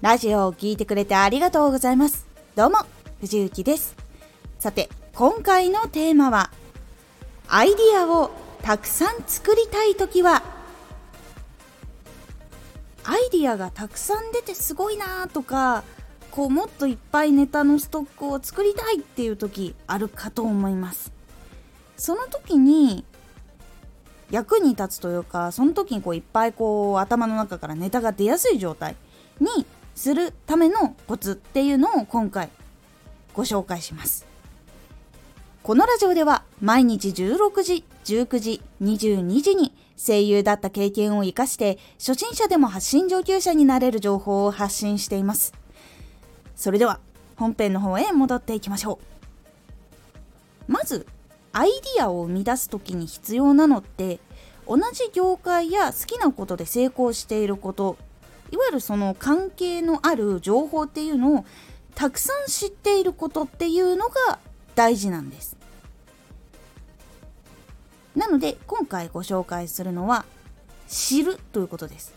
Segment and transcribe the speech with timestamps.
[0.00, 2.26] ラジオを聴いてくれてありがとうございます。
[2.56, 2.78] どうも、
[3.20, 3.94] 藤幸です。
[4.58, 6.50] さて、今回のテーマは、
[7.48, 8.30] アイディアを
[8.62, 10.42] たくさん作りたいときは、
[13.04, 15.84] アイディアがたくさん出てすごいなとか、
[16.30, 21.12] こうもっといっぱいネタのストックを作りたいっていう時あるかと思います。
[21.98, 23.04] その時に
[24.30, 28.96] 役に立つというかその時にこういっぱいこう頭の中からネタが出やすい状態
[29.40, 32.50] にするためのコツっていうのを今回
[33.34, 34.26] ご紹介します。
[35.62, 45.52] このラジオでは毎日16時19時22時に声優だった経験を生かして初心者でも発信上級者になれる情報を発信しています。
[46.56, 47.00] それでは
[47.36, 48.98] 本編の方へ戻っていきましょ
[50.68, 50.72] う。
[50.72, 51.06] まず
[51.52, 54.20] アイディアを生み出す時に必要なのって
[54.66, 57.96] 同じ業界や好きなことで成功していること。
[58.50, 61.44] いわゆるその関係のある情報っていうのを
[61.94, 64.38] たくさん知っていることっていうのが
[64.74, 65.56] 大事なんです。
[68.16, 70.24] なので今回ご紹介するのは
[70.88, 72.14] 知るということです。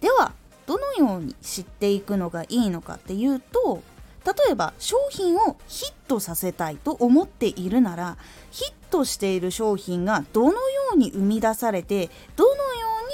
[0.00, 0.32] では
[0.66, 3.82] どのように知っていくのがいいのかっていうと
[4.26, 8.16] 例えば商品をヒットさせたいと思っているなら
[8.50, 10.56] ヒットしている商品がどのよ
[10.94, 12.65] うに生み出されてどの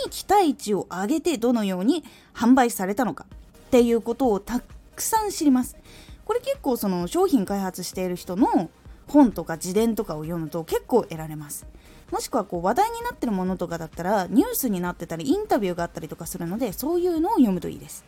[0.04, 3.26] に期待値を上げてどのように販売されたのか。
[3.66, 5.76] っていうことをたくさん知ります。
[6.24, 8.70] これ結構その商品開発している人の
[9.08, 11.66] 本とか自伝とかを読むと結構得られます。
[12.10, 18.04] もしくはこう話題になってるものとかだったらニュースになってたりインタビューがあったりとかするのでそういうのを読むといいです。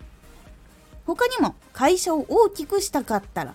[1.06, 3.54] 他にも会社を大きくしたかったら。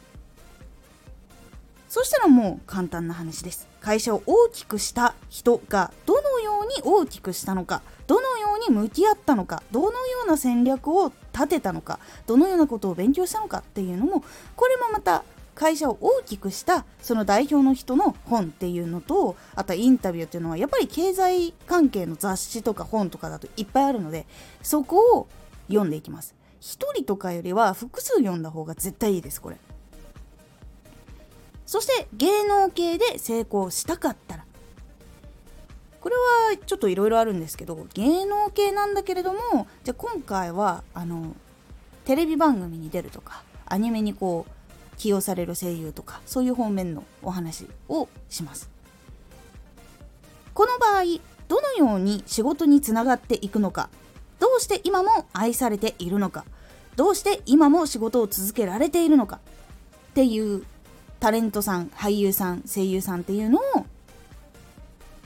[1.87, 3.67] そしたらもう簡単な話です。
[3.81, 14.23] 会社を大きくした人がどのように大きくしたのかどのように向き合ったのかどのような戦略を立てたのかどのようなことを勉強したのかっていうのも
[14.55, 15.23] これもまた
[15.55, 24.25] 会社を大きくしたその代表の人の本っていうのとあとインタビューっていうのはやっぱり経済関係の雑誌とか本とかだといっぱいあるので
[24.61, 25.27] そこを
[25.67, 26.35] 読んでいきます。
[26.61, 29.57] 1人とかよりは複数読んだ方が絶対いいですこれ。
[31.65, 34.45] そして芸能系で成功したかったら
[36.01, 41.35] これはちょっといろいろあるんですけど芸能系なんだけれどもじゃあ今回はあの
[42.05, 48.69] テレビ番組に出るとかアニメにこう起用される声優とかそういう方面のお話をします。
[50.53, 53.89] この場合どのように仕事につながっていくのか
[54.39, 56.43] どうして今も愛されているのか
[56.97, 59.39] どうして今も仕事を続けられているのか
[60.09, 60.65] っていう
[61.21, 63.85] タレントさん俳優さん声優さんっていうのを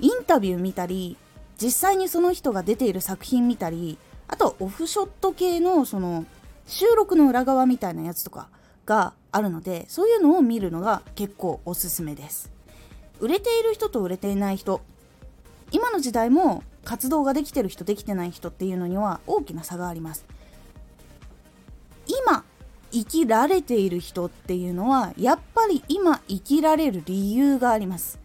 [0.03, 1.15] インタビュー見たり
[1.57, 3.97] 実際にその人が出ている作品見たり
[4.27, 6.25] あとオフショット系のその
[6.67, 8.49] 収録の裏側みたいなやつとか
[8.85, 12.51] があるのでそういうのを見るのが結構おすすめです。
[13.21, 14.81] 売れている人と売れていない人
[15.71, 20.25] 今の時代も活動ができてる人できてない人っていうのには大きな差があります。
[22.07, 22.43] 今
[22.91, 28.22] 生きられている人っていうのはやっぱり今生きられる理由があります。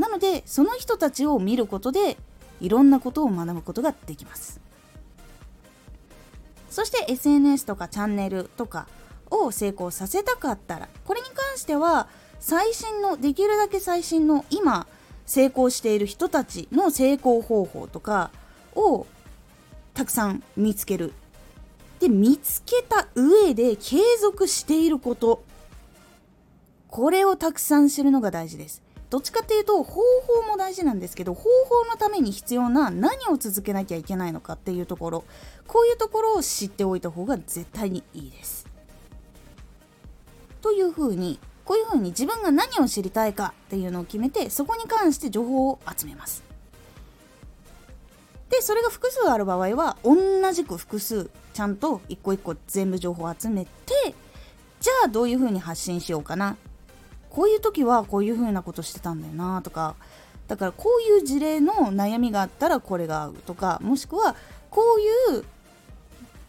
[0.00, 2.16] なのでその人たちを見ることで
[2.58, 4.58] いろんなことを学ぶことができます。
[6.70, 8.86] そして SNS とかチャンネルとか
[9.30, 12.08] を成功させたかったらこれに関しては
[12.38, 14.86] 最新のできるだけ最新の今
[15.26, 18.30] 成功している人たちの成功方法とか
[18.74, 19.06] を
[19.92, 21.12] たくさん見つける。
[21.98, 25.44] で見つけた上で継続していること。
[26.88, 28.82] これをたくさん知るのが大事です。
[29.10, 35.24] どっちかっていうと方法も大事なんですけど方法のために必要な何を続けなきゃいけないのかっていうところ
[35.66, 38.66] こういうところを知っておいた方が絶対にいいです。
[40.62, 46.44] というふうにこういうふうに自分が何を知りたいかっていうのを決めてそこに関して情報を集めます。
[48.48, 53.70] でそれが複数ある場合は同じく複数ちゃんと一個一個全部情報を集めて
[54.80, 56.56] じゃあどういうふうに発信しようかな。
[57.30, 59.94] こういう時はこういうふうなことしてたんだよなとか
[60.48, 64.34] だからこういう事例の悩みがあったらこれが合うとかもしくは
[64.68, 65.00] こう
[65.36, 65.44] いう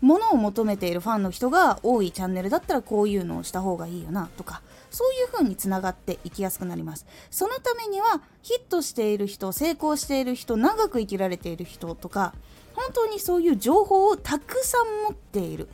[0.01, 7.06] ものを求めているファンの人が多いチャンネルだったらこういうのをした方がいいよなとかそういう風につながっていきやすくなります。
[7.30, 12.34] そのためにはヒットしている人成功している人長く生きられている人とか
[12.75, 15.69] 本当にそういう情報をたくさん持っている。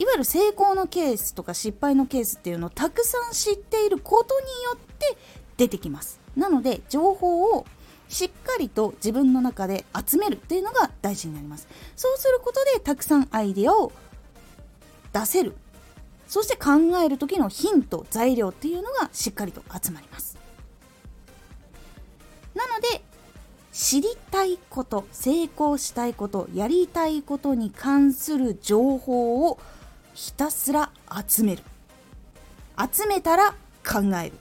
[0.00, 5.18] いわゆる成功のケースとか失敗のケースっていうのをたくさん知っていることによって
[5.58, 6.18] 出てきます。
[6.34, 7.66] なので情報を
[8.08, 11.68] しっかりと自分の中で集めるっていうのが大事になります。
[11.96, 13.92] そうすることでたくさんアイデアを
[15.12, 15.54] 出せる。
[16.26, 16.70] そして考
[17.04, 20.38] える時のヒント材料っていうのがしっかりと集まります。
[22.54, 23.02] なので
[23.70, 29.58] 知りたいこと成功したいことやりたいことに関する情報を
[30.20, 30.90] ひたすら
[31.26, 31.62] 集める。
[32.92, 34.32] 集めたら考える。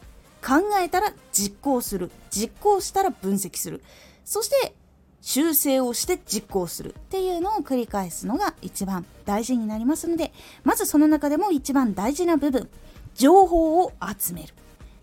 [0.46, 2.12] 考えたら実行する。
[2.30, 3.81] 実行したら分析する。
[4.26, 4.76] そして
[5.22, 6.96] 修正をして実行する。
[7.00, 10.34] っていうのを繰り返すのが一番大事になりますので
[10.66, 12.70] まずその中でも一番大事な部分。
[13.16, 14.48] 情報を集める。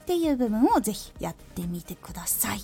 [0.02, 2.60] っていう部分をぜひやってみてください。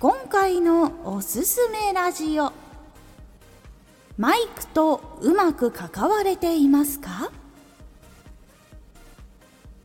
[0.00, 2.52] 今回のおすすめラジオ。
[4.20, 7.32] マイクとうまく関われていますか？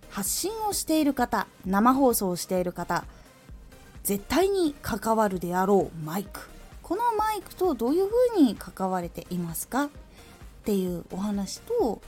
[0.10, 3.06] 発信をしている方生放送をしている方
[4.04, 6.50] 絶対に関わるであろうマイク。
[6.84, 9.86] このマイクとどういうふうに関われていますか？
[9.86, 9.90] っ
[10.66, 12.02] ていうお話と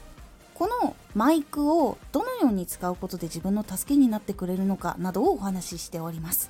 [0.54, 6.50] このマイクをどのように使うことで自分の助けになってくれるのかなどをお話ししております。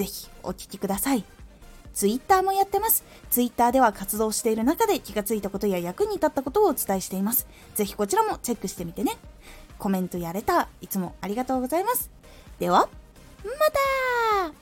[0.00, 1.24] ぜひお聴きください。
[1.92, 3.04] ツイッターもやってます。
[3.28, 7.46] ツイッターでは活動している中で気がついたことや役に立ったことをお伝えしています。
[7.74, 9.18] ぜひこちらもチェックしてみてね。
[9.78, 12.10] コメントやれたいつもありがとうございます。
[12.58, 12.88] では、
[13.44, 13.50] ま
[14.48, 14.59] た